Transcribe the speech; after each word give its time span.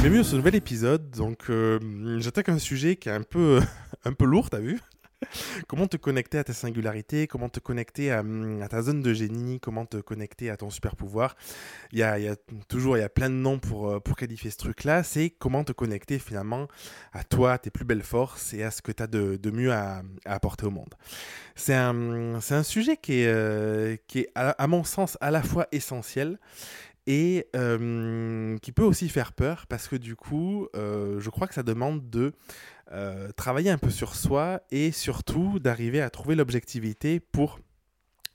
Bienvenue 0.00 0.22
sur 0.22 0.30
ce 0.30 0.36
nouvel 0.36 0.54
épisode. 0.54 1.10
Donc, 1.10 1.50
euh, 1.50 1.78
j'attaque 2.20 2.48
un 2.48 2.58
sujet 2.58 2.96
qui 2.96 3.10
est 3.10 3.12
un 3.12 3.20
peu, 3.20 3.60
un 4.06 4.14
peu 4.14 4.24
lourd, 4.24 4.48
t'as 4.48 4.58
vu? 4.58 4.80
Comment 5.68 5.86
te 5.88 5.98
connecter 5.98 6.38
à 6.38 6.44
ta 6.44 6.54
singularité? 6.54 7.26
Comment 7.26 7.50
te 7.50 7.60
connecter 7.60 8.10
à, 8.10 8.22
ta 8.70 8.80
zone 8.80 9.02
de 9.02 9.12
génie? 9.12 9.60
Comment 9.60 9.84
te 9.84 9.98
connecter 9.98 10.48
à 10.48 10.56
ton 10.56 10.70
super 10.70 10.96
pouvoir? 10.96 11.36
Il 11.92 11.98
y, 11.98 12.02
a, 12.02 12.16
toujours 12.66 12.96
y 12.96 13.02
a 13.02 13.10
plein 13.10 13.28
de 13.28 13.34
noms 13.34 13.58
pour, 13.58 13.90
euh, 13.90 14.00
pour 14.00 14.16
qualifier 14.16 14.50
ce 14.50 14.56
truc-là. 14.56 15.02
C'est 15.02 15.28
comment 15.28 15.64
te 15.64 15.72
connecter 15.72 16.18
finalement 16.18 16.66
à 17.12 17.22
toi, 17.22 17.52
à 17.52 17.58
tes 17.58 17.70
plus 17.70 17.84
belles 17.84 18.02
forces 18.02 18.54
et 18.54 18.62
à 18.62 18.70
ce 18.70 18.80
que 18.80 18.92
tu 18.92 19.02
as 19.02 19.06
de, 19.06 19.36
de, 19.36 19.50
mieux 19.50 19.70
à, 19.70 20.00
apporter 20.24 20.64
au 20.64 20.70
monde. 20.70 20.94
C'est 21.56 21.74
un, 21.74 22.36
un 22.36 22.62
sujet 22.62 22.96
qui 22.96 23.20
est, 23.20 23.26
euh, 23.26 23.96
qui 24.06 24.20
est 24.20 24.30
à 24.34 24.66
mon 24.66 24.82
sens, 24.82 25.18
à 25.20 25.30
la 25.30 25.42
fois 25.42 25.66
essentiel 25.72 26.38
et 27.06 27.46
qui 28.62 28.72
peut 28.72 28.82
aussi 28.82 29.08
faire 29.08 29.32
peur 29.32 29.66
parce 29.68 29.88
que 29.88 29.96
du 29.96 30.16
coup, 30.16 30.68
je 30.74 31.30
crois 31.30 31.46
que 31.46 31.54
ça 31.54 31.62
demande 31.62 32.08
de 32.10 32.32
travailler 33.36 33.70
un 33.70 33.78
peu 33.78 33.90
sur 33.90 34.14
soi 34.14 34.62
et 34.70 34.92
surtout 34.92 35.58
d'arriver 35.58 36.00
à 36.00 36.10
trouver 36.10 36.34
l'objectivité 36.34 37.20
pour 37.20 37.58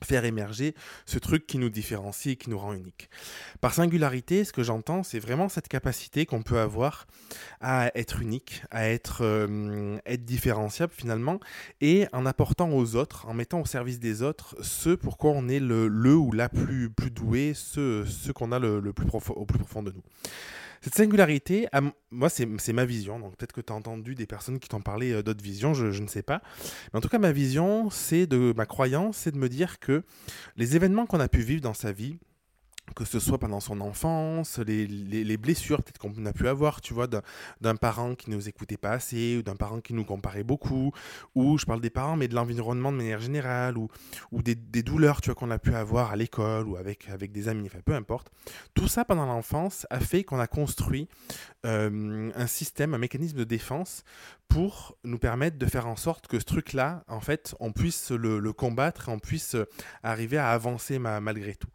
faire 0.04 0.24
émerger 0.24 0.74
ce 1.06 1.18
truc 1.18 1.46
qui 1.46 1.58
nous 1.58 1.70
différencie, 1.70 2.36
qui 2.36 2.50
nous 2.50 2.58
rend 2.58 2.72
unique. 2.72 3.08
Par 3.60 3.72
singularité, 3.74 4.44
ce 4.44 4.52
que 4.52 4.62
j'entends, 4.62 5.02
c'est 5.02 5.18
vraiment 5.18 5.48
cette 5.48 5.68
capacité 5.68 6.26
qu'on 6.26 6.42
peut 6.42 6.58
avoir 6.58 7.06
à 7.60 7.90
être 7.94 8.20
unique, 8.20 8.62
à 8.70 8.88
être, 8.88 9.22
euh, 9.22 9.98
être 10.06 10.24
différenciable 10.24 10.92
finalement, 10.94 11.40
et 11.80 12.06
en 12.12 12.26
apportant 12.26 12.70
aux 12.70 12.96
autres, 12.96 13.26
en 13.26 13.34
mettant 13.34 13.60
au 13.60 13.66
service 13.66 13.98
des 13.98 14.22
autres 14.22 14.56
ce 14.62 14.90
pour 14.90 15.18
quoi 15.18 15.32
on 15.32 15.48
est 15.48 15.60
le, 15.60 15.88
le 15.88 16.14
ou 16.14 16.32
la 16.32 16.48
plus, 16.48 16.90
plus 16.90 17.10
doué, 17.10 17.52
ce, 17.54 18.04
ce 18.04 18.32
qu'on 18.32 18.52
a 18.52 18.58
le, 18.58 18.80
le 18.80 18.92
plus 18.92 19.06
au 19.12 19.46
plus 19.46 19.58
profond 19.58 19.82
de 19.82 19.92
nous. 19.92 20.02
Cette 20.80 20.94
singularité, 20.94 21.68
moi, 22.10 22.28
c'est 22.28 22.72
ma 22.72 22.84
vision. 22.84 23.18
Donc, 23.18 23.36
peut-être 23.36 23.52
que 23.52 23.60
tu 23.60 23.72
as 23.72 23.76
entendu 23.76 24.14
des 24.14 24.26
personnes 24.26 24.58
qui 24.58 24.68
t'ont 24.68 24.80
parlé 24.80 25.12
euh, 25.12 25.22
d'autres 25.22 25.42
visions, 25.42 25.74
je, 25.74 25.90
je, 25.90 26.02
ne 26.02 26.08
sais 26.08 26.22
pas. 26.22 26.42
Mais 26.92 26.98
en 26.98 27.00
tout 27.00 27.08
cas, 27.08 27.18
ma 27.18 27.32
vision, 27.32 27.90
c'est 27.90 28.26
de 28.26 28.52
ma 28.56 28.66
croyance, 28.66 29.16
c'est 29.16 29.32
de 29.32 29.38
me 29.38 29.48
dire 29.48 29.78
que 29.78 30.02
les 30.56 30.76
événements 30.76 31.06
qu'on 31.06 31.20
a 31.20 31.28
pu 31.28 31.40
vivre 31.40 31.62
dans 31.62 31.74
sa 31.74 31.92
vie, 31.92 32.18
que 32.94 33.04
ce 33.04 33.18
soit 33.18 33.38
pendant 33.38 33.60
son 33.60 33.80
enfance, 33.80 34.58
les, 34.58 34.86
les, 34.86 35.24
les 35.24 35.36
blessures 35.36 35.82
peut-être 35.82 35.98
qu'on 35.98 36.26
a 36.26 36.32
pu 36.32 36.48
avoir, 36.48 36.80
tu 36.80 36.94
vois, 36.94 37.06
d'un 37.06 37.76
parent 37.76 38.14
qui 38.14 38.30
ne 38.30 38.36
nous 38.36 38.48
écoutait 38.48 38.76
pas 38.76 38.92
assez, 38.92 39.38
ou 39.38 39.42
d'un 39.42 39.56
parent 39.56 39.80
qui 39.80 39.94
nous 39.94 40.04
comparait 40.04 40.44
beaucoup, 40.44 40.92
ou 41.34 41.58
je 41.58 41.66
parle 41.66 41.80
des 41.80 41.90
parents, 41.90 42.16
mais 42.16 42.28
de 42.28 42.34
l'environnement 42.34 42.92
de 42.92 42.98
manière 42.98 43.20
générale, 43.20 43.76
ou, 43.76 43.88
ou 44.32 44.42
des, 44.42 44.54
des 44.54 44.82
douleurs, 44.82 45.20
tu 45.20 45.26
vois, 45.26 45.34
qu'on 45.34 45.50
a 45.50 45.58
pu 45.58 45.74
avoir 45.74 46.12
à 46.12 46.16
l'école, 46.16 46.68
ou 46.68 46.76
avec, 46.76 47.08
avec 47.08 47.32
des 47.32 47.48
amis, 47.48 47.66
enfin, 47.66 47.80
peu 47.84 47.94
importe. 47.94 48.30
Tout 48.74 48.88
ça 48.88 49.04
pendant 49.04 49.26
l'enfance 49.26 49.86
a 49.90 50.00
fait 50.00 50.24
qu'on 50.24 50.38
a 50.38 50.46
construit 50.46 51.08
euh, 51.64 52.30
un 52.34 52.46
système, 52.46 52.94
un 52.94 52.98
mécanisme 52.98 53.36
de 53.36 53.44
défense 53.44 54.04
pour 54.48 54.96
nous 55.02 55.18
permettre 55.18 55.58
de 55.58 55.66
faire 55.66 55.88
en 55.88 55.96
sorte 55.96 56.28
que 56.28 56.38
ce 56.38 56.44
truc-là, 56.44 57.04
en 57.08 57.20
fait, 57.20 57.56
on 57.58 57.72
puisse 57.72 58.12
le, 58.12 58.38
le 58.38 58.52
combattre 58.52 58.76
on 59.08 59.18
puisse 59.18 59.56
arriver 60.02 60.38
à 60.38 60.50
avancer 60.50 60.98
ma, 60.98 61.20
malgré 61.20 61.54
tout. 61.54 61.68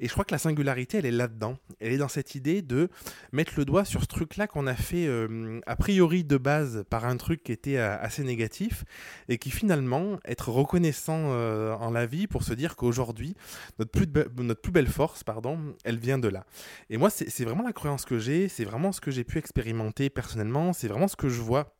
Et 0.00 0.08
je 0.08 0.12
crois 0.12 0.24
que 0.24 0.32
la 0.32 0.38
singularité, 0.38 0.98
elle 0.98 1.06
est 1.06 1.10
là-dedans. 1.10 1.58
Elle 1.78 1.92
est 1.92 1.98
dans 1.98 2.08
cette 2.08 2.34
idée 2.34 2.62
de 2.62 2.88
mettre 3.32 3.52
le 3.58 3.66
doigt 3.66 3.84
sur 3.84 4.00
ce 4.00 4.06
truc-là 4.06 4.46
qu'on 4.46 4.66
a 4.66 4.74
fait 4.74 5.06
euh, 5.06 5.60
a 5.66 5.76
priori 5.76 6.24
de 6.24 6.38
base 6.38 6.84
par 6.88 7.04
un 7.04 7.18
truc 7.18 7.44
qui 7.44 7.52
était 7.52 7.76
euh, 7.76 7.98
assez 8.00 8.24
négatif 8.24 8.84
et 9.28 9.36
qui 9.36 9.50
finalement 9.50 10.18
être 10.24 10.48
reconnaissant 10.48 11.32
euh, 11.32 11.74
en 11.74 11.90
la 11.90 12.06
vie 12.06 12.26
pour 12.26 12.42
se 12.42 12.54
dire 12.54 12.76
qu'aujourd'hui, 12.76 13.36
notre, 13.78 13.90
plus 13.90 14.06
notre 14.38 14.62
plus 14.62 14.72
belle 14.72 14.88
force, 14.88 15.22
pardon, 15.22 15.58
elle 15.84 15.98
vient 15.98 16.18
de 16.18 16.28
là. 16.28 16.46
Et 16.88 16.96
moi, 16.96 17.10
c'est 17.10 17.44
vraiment 17.44 17.62
la 17.62 17.74
croyance 17.74 18.06
que 18.06 18.18
j'ai, 18.18 18.48
c'est 18.48 18.64
vraiment 18.64 18.92
ce 18.92 19.02
que 19.02 19.10
j'ai 19.10 19.24
pu 19.24 19.36
expérimenter 19.36 20.08
personnellement, 20.08 20.72
c'est 20.72 20.88
vraiment 20.88 21.08
ce 21.08 21.16
que 21.16 21.28
je 21.28 21.42
vois 21.42 21.79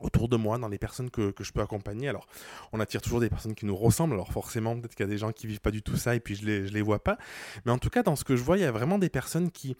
autour 0.00 0.28
de 0.28 0.36
moi, 0.36 0.58
dans 0.58 0.68
les 0.68 0.78
personnes 0.78 1.10
que, 1.10 1.32
je 1.38 1.52
peux 1.52 1.60
accompagner. 1.60 2.08
Alors, 2.08 2.26
on 2.72 2.80
attire 2.80 3.00
toujours 3.00 3.20
des 3.20 3.28
personnes 3.28 3.54
qui 3.54 3.66
nous 3.66 3.76
ressemblent, 3.76 4.14
alors 4.14 4.32
forcément, 4.32 4.76
peut-être 4.76 4.94
qu'il 4.94 5.04
y 5.04 5.08
a 5.08 5.10
des 5.10 5.18
gens 5.18 5.32
qui 5.32 5.46
vivent 5.46 5.60
pas 5.60 5.70
du 5.70 5.82
tout 5.82 5.96
ça 5.96 6.14
et 6.14 6.20
puis 6.20 6.34
je 6.34 6.44
les, 6.44 6.60
les 6.68 6.82
vois 6.82 7.02
pas. 7.02 7.18
Mais 7.64 7.72
en 7.72 7.78
tout 7.78 7.90
cas, 7.90 8.02
dans 8.02 8.16
ce 8.16 8.24
que 8.24 8.36
je 8.36 8.42
vois, 8.42 8.58
il 8.58 8.62
y 8.62 8.66
a 8.66 8.72
vraiment 8.72 8.98
des 8.98 9.08
personnes 9.08 9.50
qui, 9.50 9.76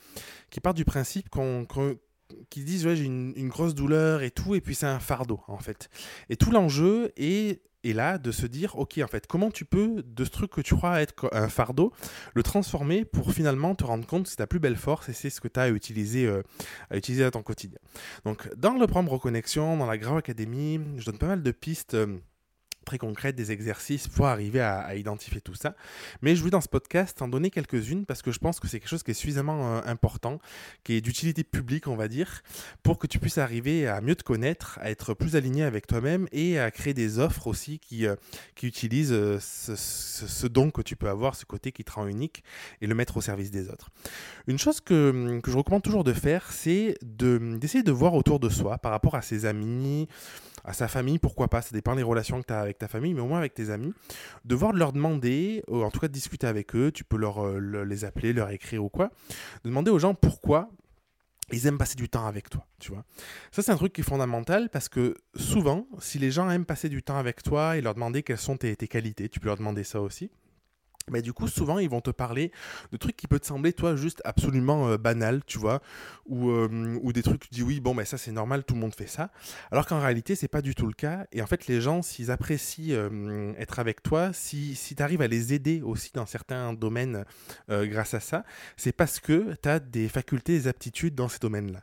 qui 0.50 0.60
partent 0.60 0.76
du 0.76 0.84
principe 0.84 1.28
qu'on 1.28 1.66
qu 1.66 1.98
qui 2.50 2.64
disent 2.64 2.86
ouais 2.86 2.96
j'ai 2.96 3.04
une, 3.04 3.48
grosse 3.48 3.74
douleur 3.74 4.22
et 4.22 4.30
tout 4.30 4.54
et 4.54 4.60
puis 4.60 4.74
c'est 4.74 4.86
un 4.86 5.00
fardeau 5.00 5.40
en 5.48 5.58
fait. 5.58 5.88
Et 6.28 6.36
tout 6.36 6.50
l'enjeu 6.50 7.12
est 7.16 7.62
et 7.86 7.92
là 7.92 8.16
de 8.16 8.32
se 8.32 8.46
dire 8.46 8.76
ok 8.78 8.98
en 9.02 9.06
fait 9.06 9.26
comment 9.26 9.50
tu 9.50 9.66
peux 9.66 10.02
de 10.02 10.24
ce 10.24 10.30
truc 10.30 10.50
que 10.50 10.62
tu 10.62 10.74
crois 10.74 11.02
être 11.02 11.28
un 11.32 11.48
fardeau 11.48 11.92
le 12.32 12.42
transformer 12.42 13.04
pour 13.04 13.32
finalement 13.32 13.74
te 13.74 13.84
rendre 13.84 14.06
compte 14.06 14.24
que 14.24 14.30
c'est 14.30 14.36
ta 14.36 14.46
plus 14.46 14.58
belle 14.58 14.76
force 14.76 15.10
et 15.10 15.12
c'est 15.12 15.28
ce 15.28 15.40
que 15.40 15.48
tu 15.48 15.60
as 15.60 15.64
à 15.64 15.68
utiliser 15.68 16.26
euh, 16.26 16.42
à 16.90 16.96
utiliser 16.96 17.24
dans 17.24 17.32
ton 17.32 17.42
quotidien. 17.42 17.78
Donc 18.24 18.48
dans 18.56 18.74
le 18.74 18.86
programme 18.86 19.08
reconnexion 19.08 19.76
dans 19.76 19.86
la 19.86 19.98
Grave 19.98 20.16
Academy 20.16 20.80
je 20.96 21.04
donne 21.04 21.18
pas 21.18 21.28
mal 21.28 21.42
de 21.42 21.50
pistes 21.50 21.94
euh, 21.94 22.18
très 22.84 22.98
concrètes, 22.98 23.36
des 23.36 23.52
exercices 23.52 24.08
pour 24.08 24.26
arriver 24.26 24.60
à, 24.60 24.94
identifier 24.94 25.40
tout 25.40 25.54
ça. 25.54 25.74
Mais 26.22 26.36
je 26.36 26.40
voulais 26.40 26.50
dans 26.50 26.60
ce 26.60 26.68
podcast 26.68 27.20
en 27.22 27.28
donner 27.28 27.50
quelques-unes 27.50 28.06
parce 28.06 28.22
que 28.22 28.30
je 28.30 28.38
pense 28.38 28.60
que 28.60 28.68
c'est 28.68 28.78
quelque 28.78 28.88
chose 28.88 29.02
qui 29.02 29.10
est 29.10 29.14
suffisamment 29.14 29.76
euh, 29.76 29.80
important, 29.86 30.38
qui 30.84 30.94
est 30.94 31.00
d'utilité 31.00 31.44
publique, 31.44 31.88
on 31.88 31.96
va 31.96 32.08
dire, 32.08 32.42
pour 32.82 32.98
que 32.98 33.06
tu 33.06 33.18
puisses 33.18 33.38
arriver 33.38 33.88
à 33.88 34.00
mieux 34.00 34.14
te 34.14 34.22
connaître, 34.22 34.78
à 34.80 34.90
être 34.90 35.14
plus 35.14 35.36
aligné 35.36 35.64
avec 35.64 35.86
toi-même 35.86 36.28
et 36.32 36.58
à 36.58 36.70
créer 36.70 36.94
des 36.94 37.18
offres 37.18 37.46
aussi 37.46 37.78
qui, 37.78 38.06
euh, 38.06 38.14
qui 38.54 38.66
utilisent 38.66 39.12
euh, 39.12 39.38
ce, 39.40 40.46
don 40.46 40.70
que 40.70 40.82
tu 40.82 40.96
peux 40.96 41.08
avoir, 41.08 41.34
ce 41.34 41.44
côté 41.44 41.72
qui 41.72 41.84
te 41.84 41.92
rend 41.92 42.06
unique 42.06 42.44
et 42.80 42.86
le 42.86 42.94
mettre 42.94 43.16
au 43.16 43.20
service 43.20 43.50
des 43.50 43.68
autres. 43.68 43.90
Une 44.46 44.58
chose 44.58 44.80
que, 44.80 45.40
que 45.42 45.50
je 45.50 45.56
recommande 45.56 45.82
toujours 45.82 46.04
de 46.04 46.12
faire, 46.12 46.52
c'est 46.52 46.96
d'essayer 47.02 47.82
de, 47.82 47.90
de 47.90 47.92
voir 47.92 48.14
autour 48.14 48.38
de 48.38 48.48
soi 48.48 48.78
par 48.78 48.92
rapport 48.92 49.14
à 49.14 49.22
ses 49.22 49.46
amis, 49.46 50.08
à 50.64 50.72
sa 50.72 50.88
famille, 50.88 51.18
pourquoi 51.18 51.48
pas, 51.48 51.62
ça 51.62 51.70
dépend 51.72 51.94
des 51.94 52.02
relations 52.02 52.40
que 52.40 52.46
tu 52.46 52.52
as 52.52 52.60
avec 52.60 52.78
ta 52.78 52.88
famille, 52.88 53.14
mais 53.14 53.20
au 53.20 53.26
moins 53.26 53.38
avec 53.38 53.54
tes 53.54 53.70
amis, 53.70 53.92
devoir 54.44 54.72
leur 54.72 54.92
demander, 54.92 55.62
ou 55.68 55.82
en 55.82 55.90
tout 55.90 56.00
cas 56.00 56.08
de 56.08 56.12
discuter 56.12 56.46
avec 56.46 56.74
eux, 56.74 56.90
tu 56.90 57.04
peux 57.04 57.16
leur, 57.18 57.44
euh, 57.44 57.84
les 57.84 58.04
appeler, 58.04 58.32
leur 58.32 58.50
écrire 58.50 58.82
ou 58.84 58.88
quoi, 58.88 59.10
de 59.64 59.68
demander 59.68 59.90
aux 59.90 59.98
gens 59.98 60.14
pourquoi 60.14 60.70
ils 61.52 61.66
aiment 61.66 61.76
passer 61.76 61.96
du 61.96 62.08
temps 62.08 62.26
avec 62.26 62.48
toi, 62.48 62.66
tu 62.80 62.90
vois. 62.90 63.04
Ça, 63.52 63.62
c'est 63.62 63.70
un 63.70 63.76
truc 63.76 63.92
qui 63.92 64.00
est 64.00 64.04
fondamental 64.04 64.70
parce 64.70 64.88
que 64.88 65.14
souvent, 65.36 65.86
si 65.98 66.18
les 66.18 66.30
gens 66.30 66.48
aiment 66.48 66.64
passer 66.64 66.88
du 66.88 67.02
temps 67.02 67.18
avec 67.18 67.42
toi 67.42 67.76
et 67.76 67.82
leur 67.82 67.94
demander 67.94 68.22
quelles 68.22 68.38
sont 68.38 68.56
tes 68.56 68.76
qualités, 68.76 69.28
tu 69.28 69.40
peux 69.40 69.48
leur 69.48 69.58
demander 69.58 69.84
ça 69.84 70.00
aussi 70.00 70.30
mais 71.10 71.22
du 71.22 71.32
coup, 71.32 71.48
souvent, 71.48 71.78
ils 71.78 71.88
vont 71.88 72.00
te 72.00 72.10
parler 72.10 72.50
de 72.92 72.96
trucs 72.96 73.16
qui 73.16 73.26
peuvent 73.26 73.40
te 73.40 73.46
sembler, 73.46 73.72
toi, 73.72 73.96
juste 73.96 74.20
absolument 74.24 74.88
euh, 74.88 74.96
banal, 74.96 75.42
tu 75.46 75.58
vois, 75.58 75.80
ou, 76.26 76.50
euh, 76.50 76.98
ou 77.02 77.12
des 77.12 77.22
trucs, 77.22 77.40
tu 77.40 77.48
dis 77.50 77.62
oui, 77.62 77.80
bon, 77.80 77.94
mais 77.94 78.04
ça, 78.04 78.18
c'est 78.18 78.32
normal, 78.32 78.64
tout 78.64 78.74
le 78.74 78.80
monde 78.80 78.94
fait 78.94 79.06
ça. 79.06 79.30
Alors 79.70 79.86
qu'en 79.86 80.00
réalité, 80.00 80.34
c'est 80.34 80.48
pas 80.48 80.62
du 80.62 80.74
tout 80.74 80.86
le 80.86 80.92
cas. 80.92 81.26
Et 81.32 81.42
en 81.42 81.46
fait, 81.46 81.66
les 81.66 81.80
gens, 81.80 82.02
s'ils 82.02 82.30
apprécient 82.30 82.96
euh, 82.96 83.52
être 83.58 83.78
avec 83.78 84.02
toi, 84.02 84.32
si, 84.32 84.74
si 84.74 84.94
tu 84.94 85.02
arrives 85.02 85.22
à 85.22 85.28
les 85.28 85.52
aider 85.52 85.82
aussi 85.82 86.10
dans 86.14 86.26
certains 86.26 86.72
domaines 86.72 87.24
euh, 87.70 87.86
grâce 87.86 88.14
à 88.14 88.20
ça, 88.20 88.44
c'est 88.76 88.92
parce 88.92 89.20
que 89.20 89.54
tu 89.62 89.68
as 89.68 89.80
des 89.80 90.08
facultés, 90.08 90.58
des 90.58 90.68
aptitudes 90.68 91.14
dans 91.14 91.28
ces 91.28 91.38
domaines-là. 91.38 91.82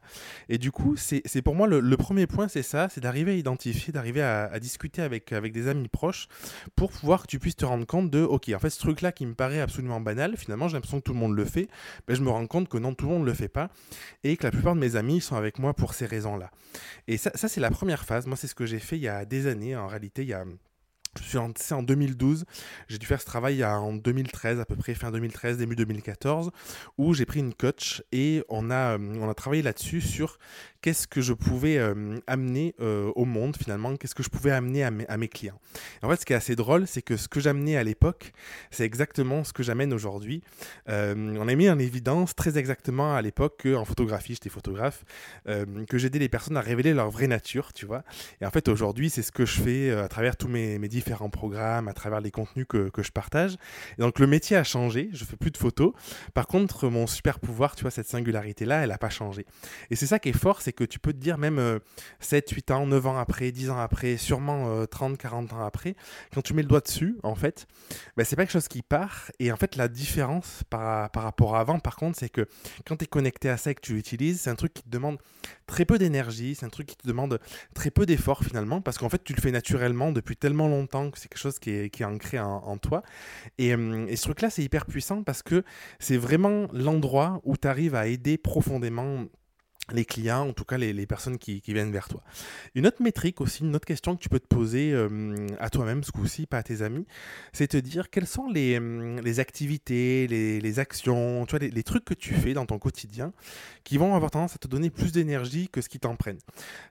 Et 0.49 0.57
du 0.57 0.71
coup, 0.71 0.95
c'est 0.97 1.41
pour 1.41 1.55
moi 1.55 1.67
le, 1.67 1.79
le, 1.79 1.97
premier 1.97 2.27
point, 2.27 2.47
c'est 2.47 2.63
ça, 2.63 2.89
c'est 2.89 3.01
d'arriver 3.01 3.33
à 3.33 3.35
identifier, 3.35 3.93
d'arriver 3.93 4.21
à, 4.21 4.45
à, 4.45 4.59
discuter 4.59 5.01
avec, 5.01 5.31
avec 5.33 5.53
des 5.53 5.67
amis 5.67 5.87
proches 5.87 6.27
pour 6.75 6.91
pouvoir 6.91 7.23
que 7.23 7.27
tu 7.27 7.39
puisses 7.39 7.55
te 7.55 7.65
rendre 7.65 7.85
compte 7.85 8.09
de, 8.09 8.21
ok, 8.21 8.51
en 8.55 8.59
fait, 8.59 8.69
ce 8.69 8.79
truc-là, 8.79 9.10
qui 9.11 9.25
me 9.25 9.33
paraît 9.33 9.61
absolument 9.61 9.99
banal, 9.99 10.37
finalement 10.37 10.67
j'ai 10.67 10.75
l'impression 10.75 10.99
que 10.99 11.05
tout 11.05 11.13
le 11.13 11.19
monde 11.19 11.35
le 11.35 11.45
fait, 11.45 11.67
mais 12.07 12.15
je 12.15 12.21
me 12.21 12.29
rends 12.29 12.47
compte 12.47 12.69
que 12.69 12.77
non, 12.77 12.93
tout 12.93 13.05
le 13.05 13.11
monde 13.11 13.21
ne 13.21 13.27
le 13.27 13.33
fait 13.33 13.49
pas, 13.49 13.69
et 14.23 14.37
que 14.37 14.43
la 14.43 14.51
plupart 14.51 14.75
de 14.75 14.79
mes 14.79 14.95
amis 14.95 15.21
sont 15.21 15.35
avec 15.35 15.59
moi 15.59 15.73
pour 15.73 15.93
ces 15.93 16.05
raisons-là. 16.05 16.51
Et 17.07 17.17
ça, 17.17 17.31
ça 17.35 17.47
c'est 17.47 17.61
la 17.61 17.71
première 17.71 18.05
phase, 18.05 18.27
moi 18.27 18.37
c'est 18.37 18.47
ce 18.47 18.55
que 18.55 18.65
j'ai 18.65 18.79
fait 18.79 18.97
il 18.97 19.03
y 19.03 19.07
a 19.07 19.25
des 19.25 19.47
années, 19.47 19.75
en 19.75 19.87
réalité 19.87 20.21
il 20.23 20.29
y 20.29 20.33
a... 20.33 20.43
Je 21.19 21.27
suis 21.27 21.37
en, 21.37 21.51
en 21.71 21.83
2012, 21.83 22.45
j'ai 22.87 22.97
dû 22.97 23.05
faire 23.05 23.19
ce 23.19 23.25
travail 23.25 23.65
en 23.65 23.93
2013, 23.93 24.61
à 24.61 24.65
peu 24.65 24.77
près 24.77 24.93
fin 24.93 25.11
2013, 25.11 25.57
début 25.57 25.75
2014, 25.75 26.51
où 26.97 27.13
j'ai 27.13 27.25
pris 27.25 27.39
une 27.39 27.53
coach 27.53 28.01
et 28.13 28.43
on 28.47 28.71
a, 28.71 28.97
on 28.97 29.29
a 29.29 29.33
travaillé 29.33 29.61
là-dessus 29.61 29.99
sur 29.99 30.37
qu'est-ce 30.81 31.07
que 31.07 31.19
je 31.19 31.33
pouvais 31.33 31.77
euh, 31.77 32.17
amener 32.27 32.75
euh, 32.79 33.11
au 33.15 33.25
monde 33.25 33.57
finalement, 33.57 33.95
qu'est-ce 33.97 34.15
que 34.15 34.23
je 34.23 34.29
pouvais 34.29 34.51
amener 34.51 34.85
à 34.85 34.91
mes, 34.91 35.05
à 35.07 35.17
mes 35.17 35.27
clients. 35.27 35.59
En 36.01 36.09
fait, 36.09 36.21
ce 36.21 36.25
qui 36.25 36.31
est 36.31 36.35
assez 36.37 36.55
drôle, 36.55 36.87
c'est 36.87 37.01
que 37.01 37.17
ce 37.17 37.27
que 37.27 37.41
j'amenais 37.41 37.75
à 37.75 37.83
l'époque, 37.83 38.31
c'est 38.71 38.85
exactement 38.85 39.43
ce 39.43 39.51
que 39.51 39.63
j'amène 39.63 39.93
aujourd'hui. 39.93 40.41
Euh, 40.87 41.35
on 41.37 41.47
a 41.47 41.55
mis 41.55 41.69
en 41.69 41.77
évidence 41.77 42.35
très 42.35 42.57
exactement 42.57 43.15
à 43.15 43.21
l'époque 43.21 43.63
qu'en 43.63 43.83
photographie, 43.83 44.33
j'étais 44.33 44.49
photographe, 44.49 45.03
euh, 45.47 45.65
que 45.89 45.97
j'aidais 45.97 46.19
les 46.19 46.29
personnes 46.29 46.55
à 46.55 46.61
révéler 46.61 46.93
leur 46.93 47.11
vraie 47.11 47.27
nature, 47.27 47.73
tu 47.73 47.85
vois. 47.85 48.03
Et 48.39 48.45
en 48.45 48.51
fait, 48.51 48.69
aujourd'hui, 48.69 49.09
c'est 49.09 49.23
ce 49.23 49.33
que 49.33 49.45
je 49.45 49.61
fais 49.61 49.91
à 49.91 50.07
travers 50.07 50.37
tous 50.37 50.47
mes, 50.47 50.79
mes 50.79 50.87
différents 50.87 51.00
programmes, 51.01 51.87
à 51.87 51.93
travers 51.93 52.21
les 52.21 52.31
contenus 52.31 52.65
que, 52.67 52.89
que, 52.89 53.03
je 53.03 53.11
partage. 53.11 53.55
Et 53.97 54.01
donc 54.01 54.19
le 54.19 54.27
métier 54.27 54.57
a 54.57 54.63
changé, 54.63 55.09
je 55.13 55.23
fais 55.25 55.37
plus 55.37 55.51
de 55.51 55.57
photos. 55.57 55.93
Par 56.33 56.47
contre, 56.47 56.89
mon 56.89 57.07
super 57.07 57.39
pouvoir, 57.39 57.75
tu 57.75 57.83
vois, 57.83 57.91
cette 57.91 58.07
singularité-là, 58.07 58.83
elle 58.83 58.89
n'a 58.89 58.97
pas 58.97 59.09
changé. 59.09 59.45
Et 59.89 59.95
c'est 59.95 60.07
ça 60.07 60.19
qui 60.19 60.29
est 60.29 60.37
fort, 60.37 60.61
c'est 60.61 60.73
que 60.73 60.83
tu 60.83 60.99
peux 60.99 61.13
te 61.13 61.19
dire 61.19 61.37
même 61.37 61.79
7, 62.19 62.49
8 62.49 62.71
ans, 62.71 62.85
9 62.87 63.07
ans 63.07 63.17
après, 63.17 63.51
10 63.51 63.69
ans 63.69 63.79
après, 63.79 64.17
sûrement 64.17 64.85
30, 64.85 65.17
40 65.17 65.53
ans 65.53 65.65
après, 65.65 65.95
quand 66.33 66.41
tu 66.41 66.53
mets 66.53 66.61
le 66.63 66.67
doigt 66.67 66.81
dessus, 66.81 67.17
en 67.23 67.35
fait, 67.35 67.67
ben, 68.17 68.25
c'est 68.25 68.35
pas 68.35 68.43
quelque 68.43 68.51
chose 68.51 68.67
qui 68.67 68.81
part. 68.81 69.31
Et 69.39 69.51
en 69.51 69.57
fait, 69.57 69.75
la 69.75 69.87
différence 69.87 70.63
par, 70.69 71.09
par 71.11 71.23
rapport 71.23 71.55
à 71.55 71.61
avant, 71.61 71.79
par 71.79 71.95
contre, 71.95 72.19
c'est 72.19 72.29
que 72.29 72.47
quand 72.85 72.97
tu 72.97 73.05
es 73.05 73.07
connecté 73.07 73.49
à 73.49 73.55
ça 73.55 73.71
et 73.71 73.75
que 73.75 73.81
tu 73.81 73.93
l'utilises, 73.93 74.41
c'est 74.41 74.49
un 74.49 74.55
truc 74.55 74.73
qui 74.73 74.83
te 74.83 74.89
demande 74.89 75.17
très 75.67 75.85
peu 75.85 75.97
d'énergie, 75.97 76.55
c'est 76.55 76.65
un 76.65 76.69
truc 76.69 76.87
qui 76.87 76.97
te 76.97 77.07
demande 77.07 77.39
très 77.73 77.91
peu 77.91 78.05
d'effort 78.05 78.43
finalement, 78.43 78.81
parce 78.81 78.97
qu'en 78.97 79.07
fait, 79.07 79.23
tu 79.23 79.33
le 79.33 79.41
fais 79.41 79.51
naturellement 79.51 80.11
depuis 80.11 80.35
tellement 80.35 80.67
longtemps 80.67 80.90
que 81.11 81.17
c'est 81.17 81.27
quelque 81.27 81.39
chose 81.39 81.59
qui 81.59 81.71
est, 81.71 81.89
qui 81.89 82.03
est 82.03 82.05
ancré 82.05 82.39
en, 82.39 82.77
toi. 82.77 83.03
Et, 83.57 83.73
euh, 83.73 84.05
et 84.07 84.15
ce 84.15 84.23
truc-là, 84.23 84.49
c'est 84.49 84.63
hyper 84.63 84.85
puissant 84.85 85.23
parce 85.23 85.41
que 85.41 85.63
c'est 85.99 86.17
vraiment 86.17 86.67
l'endroit 86.73 87.41
où 87.43 87.57
tu 87.57 87.67
arrives 87.67 87.95
à 87.95 88.07
aider 88.07 88.37
profondément 88.37 89.25
les 89.93 90.05
clients, 90.05 90.47
en 90.47 90.53
tout 90.53 90.63
cas 90.63 90.77
les, 90.77 91.05
personnes 91.05 91.37
qui, 91.37 91.61
viennent 91.67 91.91
vers 91.91 92.07
toi. 92.07 92.23
Une 92.75 92.87
autre 92.87 93.01
métrique 93.01 93.41
aussi, 93.41 93.63
une 93.63 93.75
autre 93.75 93.85
question 93.85 94.15
que 94.15 94.21
tu 94.21 94.29
peux 94.29 94.39
te 94.39 94.47
poser 94.47 94.91
euh, 94.93 95.47
à 95.59 95.69
toi-même 95.69 96.03
ce 96.03 96.11
coup-ci, 96.11 96.45
pas 96.45 96.59
à 96.59 96.63
tes 96.63 96.81
amis, 96.81 97.05
c'est 97.53 97.67
te 97.67 97.77
dire 97.77 98.09
quelles 98.09 98.27
sont 98.27 98.47
les, 98.47 98.79
euh, 98.79 99.19
les 99.21 99.39
activités, 99.39 100.27
les, 100.27 100.79
actions, 100.79 101.45
tu 101.45 101.57
vois, 101.57 101.67
les, 101.67 101.83
trucs 101.83 102.05
que 102.05 102.13
tu 102.13 102.33
fais 102.33 102.53
dans 102.53 102.65
ton 102.65 102.79
quotidien 102.79 103.33
qui 103.83 103.97
vont 103.97 104.15
avoir 104.15 104.31
tendance 104.31 104.55
à 104.55 104.57
te 104.57 104.67
donner 104.67 104.89
plus 104.89 105.11
d'énergie 105.11 105.67
que 105.69 105.81
ce 105.81 105.89
qui 105.89 105.99
t'en 105.99 106.15
prennent. 106.15 106.39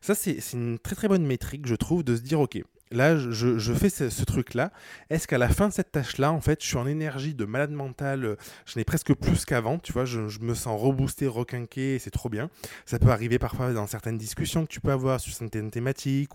Ça, 0.00 0.14
c'est 0.14 0.38
une 0.52 0.78
très 0.78 0.94
très 0.94 1.08
bonne 1.08 1.26
métrique, 1.26 1.66
je 1.66 1.74
trouve, 1.74 2.02
de 2.04 2.16
se 2.16 2.20
dire, 2.20 2.40
ok, 2.40 2.62
là, 2.90 3.16
je, 3.16 3.72
fais 3.72 3.88
ce, 3.88 4.24
truc-là. 4.24 4.72
Est-ce 5.10 5.28
qu'à 5.28 5.38
la 5.38 5.48
fin 5.48 5.68
de 5.68 5.72
cette 5.72 5.92
tâche-là, 5.92 6.32
en 6.32 6.40
fait, 6.40 6.62
je 6.62 6.66
suis 6.66 6.76
en 6.76 6.86
énergie 6.86 7.34
de 7.34 7.44
malade 7.44 7.70
mental, 7.70 8.24
euh, 8.24 8.36
je 8.66 8.78
n'ai 8.78 8.84
presque 8.84 9.14
plus 9.14 9.44
qu'avant, 9.44 9.78
tu 9.78 9.92
vois, 9.92 10.04
je, 10.04 10.20
me 10.40 10.54
sens 10.54 10.80
reboosté, 10.80 11.26
requinqué, 11.26 11.98
c'est 11.98 12.10
trop 12.10 12.28
bien. 12.28 12.50
Ça 12.86 12.98
peut 12.98 13.10
arriver 13.10 13.38
parfois 13.38 13.72
dans 13.72 13.86
certaines 13.86 14.18
discussions 14.18 14.64
que 14.64 14.70
tu 14.70 14.80
peux 14.80 14.90
avoir 14.90 15.20
sur 15.20 15.32
certaines 15.32 15.70
thématiques 15.70 16.32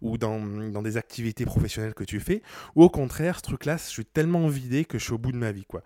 ou, 0.00 0.18
dans, 0.18 0.40
des 0.82 0.96
activités 0.96 1.44
professionnelles 1.44 1.94
que 1.94 2.04
tu 2.04 2.20
fais. 2.20 2.42
Ou 2.74 2.82
au 2.82 2.90
contraire, 2.90 3.36
ce 3.36 3.42
truc-là, 3.42 3.76
je 3.76 3.88
suis 3.88 4.04
tellement 4.04 4.48
vidé 4.48 4.84
que 4.84 4.98
je 4.98 5.04
suis 5.04 5.12
au 5.12 5.18
bout 5.18 5.32
de 5.32 5.36
ma 5.38 5.52
vie, 5.52 5.64
quoi. 5.64 5.82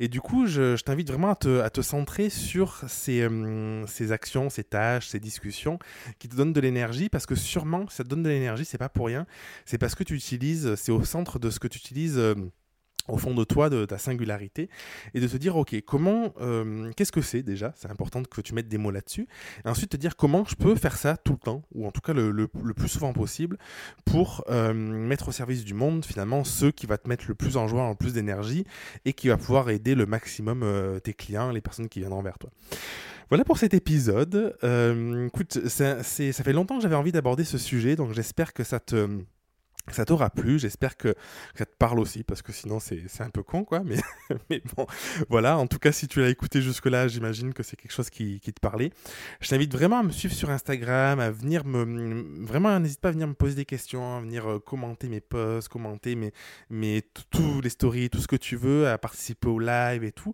Et 0.00 0.08
du 0.08 0.20
coup, 0.20 0.46
je, 0.46 0.76
t'invite 0.76 1.08
vraiment 1.08 1.30
à 1.30 1.36
te, 1.36 1.60
à 1.60 1.70
te, 1.70 1.82
centrer 1.82 2.30
sur 2.30 2.84
ces, 2.88 3.22
euh, 3.22 3.86
ces 3.86 4.12
actions, 4.12 4.50
ces 4.50 4.64
tâches, 4.64 5.08
ces 5.08 5.20
discussions 5.20 5.78
qui 6.18 6.28
te 6.28 6.36
donnent 6.36 6.52
de 6.52 6.60
l'énergie 6.60 7.08
parce 7.08 7.26
que 7.26 7.34
sûrement, 7.34 7.88
ça 7.88 8.04
te 8.04 8.08
donne 8.08 8.22
de 8.22 8.28
l'énergie, 8.28 8.64
c'est 8.64 8.78
pas 8.78 8.88
pour 8.88 9.06
rien 9.06 9.26
c'est 9.64 9.78
parce 9.78 9.94
que 9.94 10.04
tu 10.04 10.14
utilises, 10.14 10.74
c'est 10.76 10.92
au 10.92 11.04
centre 11.04 11.38
de 11.38 11.50
ce 11.50 11.58
que 11.58 11.68
tu 11.68 11.78
utilises. 11.78 12.18
Euh, 12.18 12.34
au 13.08 13.16
fond 13.16 13.34
de 13.34 13.42
toi, 13.44 13.70
de 13.70 13.84
ta 13.86 13.98
singularité, 13.98 14.68
et 15.14 15.20
de 15.20 15.26
te 15.26 15.36
dire, 15.36 15.56
ok, 15.56 15.80
comment, 15.86 16.34
euh, 16.40 16.90
qu'est-ce 16.94 17.12
que 17.12 17.22
c'est 17.22 17.42
déjà 17.42 17.72
C'est 17.74 17.90
important 17.90 18.22
que 18.22 18.40
tu 18.40 18.54
mettes 18.54 18.68
des 18.68 18.78
mots 18.78 18.90
là-dessus. 18.90 19.26
Et 19.64 19.68
ensuite 19.68 19.90
te 19.90 19.96
dire 19.96 20.14
comment 20.14 20.44
je 20.44 20.54
peux 20.54 20.74
faire 20.74 20.96
ça 20.96 21.16
tout 21.16 21.32
le 21.32 21.38
temps, 21.38 21.62
ou 21.74 21.86
en 21.86 21.90
tout 21.90 22.02
cas 22.02 22.12
le, 22.12 22.46
plus 22.48 22.88
souvent 22.88 23.12
possible, 23.12 23.56
pour 24.04 24.44
euh, 24.50 24.74
mettre 24.74 25.28
au 25.28 25.32
service 25.32 25.64
du 25.64 25.74
monde, 25.74 26.04
finalement, 26.04 26.44
ceux 26.44 26.70
qui 26.70 26.86
va 26.86 26.98
te 26.98 27.08
mettre 27.08 27.24
le 27.28 27.34
plus 27.34 27.56
en 27.56 27.66
joie, 27.66 27.82
en 27.82 27.94
plus 27.94 28.12
d'énergie, 28.12 28.64
et 29.06 29.14
qui 29.14 29.28
va 29.28 29.38
pouvoir 29.38 29.70
aider 29.70 29.94
le 29.94 30.04
maximum 30.04 30.64
tes 31.02 31.14
clients, 31.14 31.50
les 31.50 31.60
personnes 31.62 31.88
qui 31.88 32.00
viendront 32.00 32.22
vers 32.22 32.38
toi. 32.38 32.50
Voilà 33.30 33.44
pour 33.44 33.58
cet 33.58 33.72
épisode. 33.74 34.56
écoute, 35.26 35.66
ça 35.68 36.02
fait 36.02 36.52
longtemps 36.52 36.76
que 36.76 36.82
j'avais 36.82 36.94
envie 36.94 37.12
d'aborder 37.12 37.44
ce 37.44 37.58
sujet, 37.58 37.96
donc 37.96 38.12
j'espère 38.12 38.52
que 38.52 38.64
ça 38.64 38.80
te 38.80 39.08
ça 39.94 40.04
t'aura 40.04 40.30
plu, 40.30 40.58
j'espère 40.58 40.96
que 40.96 41.14
ça 41.54 41.66
te 41.66 41.74
parle 41.78 42.00
aussi, 42.00 42.24
parce 42.24 42.42
que 42.42 42.52
sinon 42.52 42.78
c'est 42.80 43.20
un 43.20 43.30
peu 43.30 43.42
con, 43.42 43.64
quoi. 43.64 43.80
Mais, 43.84 43.96
mais 44.50 44.62
bon, 44.76 44.86
voilà, 45.28 45.58
en 45.58 45.66
tout 45.66 45.78
cas, 45.78 45.92
si 45.92 46.08
tu 46.08 46.20
l'as 46.20 46.28
écouté 46.28 46.62
jusque-là, 46.62 47.08
j'imagine 47.08 47.52
que 47.52 47.62
c'est 47.62 47.76
quelque 47.76 47.92
chose 47.92 48.10
qui, 48.10 48.40
qui, 48.40 48.52
te 48.52 48.60
parlait. 48.60 48.90
Je 49.40 49.48
t'invite 49.48 49.72
vraiment 49.72 49.98
à 49.98 50.02
me 50.02 50.10
suivre 50.10 50.34
sur 50.34 50.50
Instagram, 50.50 51.20
à 51.20 51.30
venir 51.30 51.64
me... 51.64 52.44
Vraiment, 52.44 52.78
n'hésite 52.80 53.00
pas 53.00 53.08
à 53.08 53.12
venir 53.12 53.26
me 53.26 53.34
poser 53.34 53.54
des 53.54 53.64
questions, 53.64 54.16
à 54.16 54.20
venir 54.20 54.48
euh, 54.48 54.58
commenter 54.58 55.08
mes 55.08 55.20
posts, 55.20 55.68
commenter 55.68 56.14
mes, 56.14 56.32
mes, 56.70 57.02
tous 57.30 57.60
les 57.60 57.70
stories, 57.70 58.10
tout 58.10 58.20
ce 58.20 58.28
que 58.28 58.36
tu 58.36 58.56
veux, 58.56 58.88
à 58.88 58.98
participer 58.98 59.48
au 59.48 59.58
live 59.58 60.04
et 60.04 60.12
tout. 60.12 60.32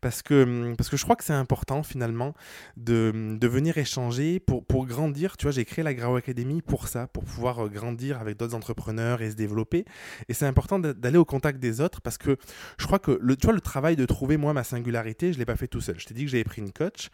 Parce 0.00 0.22
que, 0.22 0.74
parce 0.76 0.88
que 0.88 0.96
je 0.96 1.04
crois 1.04 1.16
que 1.16 1.24
c'est 1.24 1.32
important, 1.32 1.82
finalement, 1.82 2.34
de, 2.76 3.36
de 3.38 3.48
venir 3.48 3.78
échanger 3.78 4.40
pour, 4.40 4.64
pour 4.64 4.86
grandir. 4.86 5.36
Tu 5.36 5.44
vois, 5.44 5.52
j'ai 5.52 5.64
créé 5.64 5.82
la 5.84 5.94
Grau 5.94 6.16
Academy 6.16 6.62
pour 6.62 6.88
ça, 6.88 7.06
pour 7.06 7.24
pouvoir 7.24 7.66
euh, 7.66 7.68
grandir 7.68 8.20
avec 8.20 8.36
d'autres 8.36 8.54
entrepreneurs 8.54 8.95
et 8.98 9.30
se 9.30 9.36
développer. 9.36 9.84
Et 10.28 10.34
c'est 10.34 10.46
important 10.46 10.78
d'aller 10.78 11.18
au 11.18 11.24
contact 11.24 11.58
des 11.58 11.80
autres 11.80 12.00
parce 12.00 12.18
que 12.18 12.36
je 12.78 12.86
crois 12.86 12.98
que 12.98 13.18
le, 13.20 13.36
tu 13.36 13.46
vois, 13.46 13.54
le 13.54 13.60
travail 13.60 13.96
de 13.96 14.04
trouver 14.04 14.36
moi 14.36 14.52
ma 14.52 14.64
singularité, 14.64 15.32
je 15.32 15.36
ne 15.36 15.40
l'ai 15.40 15.46
pas 15.46 15.56
fait 15.56 15.68
tout 15.68 15.80
seul. 15.80 15.98
Je 15.98 16.06
t'ai 16.06 16.14
dit 16.14 16.24
que 16.24 16.30
j'avais 16.30 16.44
pris 16.44 16.62
une 16.62 16.72
coach. 16.72 17.10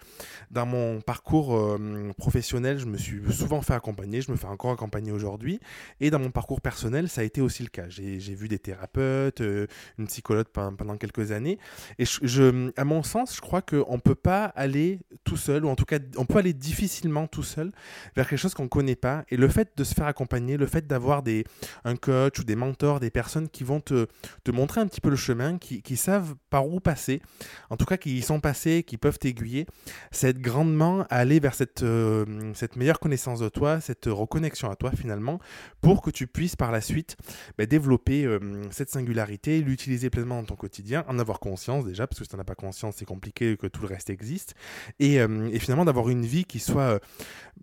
Dans 0.50 0.66
mon 0.66 1.00
parcours 1.00 1.56
euh, 1.56 2.12
professionnel, 2.16 2.78
je 2.78 2.86
me 2.86 2.96
suis 2.96 3.20
souvent 3.32 3.62
fait 3.62 3.74
accompagner, 3.74 4.20
je 4.20 4.30
me 4.30 4.36
fais 4.36 4.46
encore 4.46 4.72
accompagner 4.72 5.12
aujourd'hui. 5.12 5.60
Et 6.00 6.10
dans 6.10 6.18
mon 6.18 6.30
parcours 6.30 6.60
personnel, 6.60 7.08
ça 7.08 7.20
a 7.20 7.24
été 7.24 7.40
aussi 7.40 7.62
le 7.62 7.68
cas. 7.68 7.88
J'ai 7.88 8.34
vu 8.34 8.48
des 8.48 8.58
thérapeutes, 8.58 9.40
euh, 9.40 9.66
une 9.98 10.06
psychologue 10.06 10.46
pendant, 10.52 10.96
quelques 10.96 11.32
années. 11.32 11.58
Et 11.98 12.04
je, 12.04 12.70
à 12.76 12.84
mon 12.84 13.02
sens, 13.02 13.36
je 13.36 13.40
crois 13.40 13.62
qu'on 13.62 13.94
ne 13.94 14.00
peut 14.00 14.14
pas 14.14 14.44
aller 14.44 15.00
tout 15.24 15.36
seul, 15.36 15.64
ou 15.64 15.68
en 15.68 15.76
tout 15.76 15.84
cas, 15.84 15.98
on 16.16 16.24
peut 16.24 16.38
aller 16.38 16.52
difficilement 16.52 17.26
tout 17.26 17.42
seul 17.42 17.72
vers 18.14 18.28
quelque 18.28 18.38
chose 18.38 18.54
qu'on 18.54 18.64
ne 18.64 18.68
connaît 18.68 18.96
pas. 18.96 19.24
Et 19.30 19.36
le 19.36 19.48
fait 19.48 19.70
de 19.76 19.84
se 19.84 19.94
faire 19.94 20.06
accompagner, 20.06 20.56
le 20.56 20.66
fait 20.66 20.86
d'avoir 20.86 21.22
des, 21.22 21.44
un 21.84 21.96
coach 21.96 22.38
ou 22.38 22.44
des 22.44 22.56
mentors, 22.56 23.00
des 23.00 23.10
personnes 23.10 23.48
qui 23.48 23.64
vont 23.64 23.80
te, 23.80 24.06
te 24.44 24.50
montrer 24.50 24.80
un 24.80 24.86
petit 24.86 25.00
peu 25.00 25.10
le 25.10 25.16
chemin, 25.16 25.58
qui, 25.58 25.82
qui, 25.82 25.96
savent 25.96 26.34
par 26.50 26.66
où 26.66 26.80
passer, 26.80 27.22
en 27.70 27.76
tout 27.76 27.84
cas 27.84 27.96
qui 27.96 28.16
y 28.16 28.22
sont 28.22 28.40
passés, 28.40 28.82
qui 28.82 28.96
peuvent 28.96 29.18
t'aiguiller, 29.18 29.66
ça 30.10 30.28
aide 30.28 30.40
grandement 30.40 31.06
aller 31.10 31.40
vers 31.40 31.54
cette, 31.54 31.82
euh, 31.82 32.52
cette 32.54 32.76
meilleure 32.76 33.00
connaissance 33.00 33.40
de 33.40 33.48
toi, 33.48 33.80
cette 33.80 34.06
reconnexion 34.06 34.70
à 34.70 34.76
toi 34.76 34.90
finalement, 34.90 35.38
pour 35.80 36.02
que 36.02 36.10
tu 36.10 36.26
puisses 36.26 36.56
par 36.56 36.72
la 36.72 36.80
suite 36.80 37.16
bah, 37.58 37.66
développer 37.66 38.24
euh, 38.24 38.38
cette 38.70 38.90
singularité, 38.90 39.60
l'utiliser 39.60 40.10
pleinement 40.10 40.40
dans 40.40 40.46
ton 40.46 40.56
quotidien, 40.56 41.04
en 41.08 41.18
avoir 41.18 41.40
conscience 41.40 41.84
déjà, 41.84 42.06
parce 42.06 42.18
que 42.18 42.24
si 42.24 42.30
tu 42.30 42.36
n'en 42.36 42.42
as 42.42 42.44
pas 42.44 42.54
conscience, 42.54 42.96
c'est 42.98 43.04
compliqué 43.04 43.56
que 43.56 43.66
tout 43.66 43.82
le 43.82 43.88
reste 43.88 44.10
existe, 44.10 44.54
et, 44.98 45.20
euh, 45.20 45.48
et 45.52 45.58
finalement 45.58 45.84
d'avoir 45.84 46.08
une 46.08 46.24
vie 46.24 46.44
qui 46.44 46.58
soit 46.58 47.00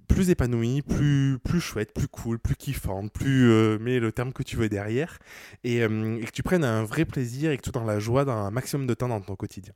plus 0.08 0.30
épanouie, 0.30 0.82
plus, 0.82 1.40
plus 1.44 1.62
chouette, 1.62 1.94
plus 1.94 2.08
cool, 2.08 2.40
plus 2.40 2.56
kiffante, 2.56 3.12
plus 3.12 3.50
le 3.98 4.12
terme 4.12 4.34
que 4.34 4.44
tu 4.44 4.58
veux 4.58 4.70
derrière, 4.70 5.18
euh, 5.66 6.18
et, 6.18 6.26
que 6.26 6.32
tu 6.32 6.44
prennes 6.44 6.64
un 6.64 6.84
vrai 6.84 7.06
plaisir 7.06 7.52
et 7.52 7.58
que 7.58 7.64
tu 7.64 7.72
dans 7.72 7.84
la 7.84 8.00
joie 8.00 8.26
dans 8.26 8.34
un 8.34 8.52
maximum 8.52 8.88
de 8.88 8.94
temps 8.94 9.08
dans 9.08 9.22
ton 9.22 9.36
quotidien. 9.36 9.74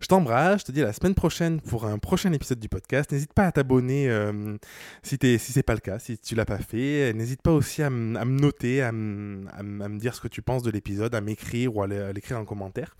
Je 0.00 0.06
t'embrasse, 0.06 0.60
je 0.60 0.66
te 0.66 0.72
dis 0.72 0.82
à 0.82 0.86
la 0.86 0.92
semaine 0.92 1.14
prochaine 1.14 1.60
pour 1.60 1.84
un 1.84 1.98
prochain 1.98 2.32
épisode 2.32 2.58
du 2.58 2.68
podcast. 2.68 3.12
N'hésite 3.12 3.34
pas 3.34 3.46
à 3.46 3.52
t'abonner 3.52 4.08
euh, 4.08 4.56
si, 5.02 5.18
si 5.20 5.52
n'est 5.56 5.62
pas 5.62 5.74
le 5.74 5.80
cas, 5.80 5.98
si 5.98 6.18
tu 6.18 6.34
l'as 6.34 6.46
pas 6.46 6.58
fait. 6.58 7.12
N'hésite 7.12 7.42
pas 7.42 7.52
aussi 7.52 7.82
à, 7.82 7.90
me 7.90 8.24
noter, 8.24 8.82
à, 8.82 8.92
me 8.92 9.98
dire 9.98 10.14
ce 10.14 10.20
que 10.20 10.28
tu 10.28 10.40
penses 10.40 10.62
de 10.62 10.70
l'épisode, 10.70 11.14
à 11.14 11.20
m'écrire 11.20 11.76
ou 11.76 11.82
à 11.82 11.86
l'écrire 11.86 12.38
en 12.38 12.44
commentaire. 12.44 12.96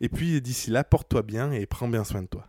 Et 0.00 0.08
puis 0.08 0.40
d'ici 0.40 0.70
là, 0.70 0.82
porte-toi 0.84 1.22
bien 1.22 1.52
et 1.52 1.66
prends 1.66 1.88
bien 1.88 2.04
soin 2.04 2.22
de 2.22 2.28
toi. 2.28 2.48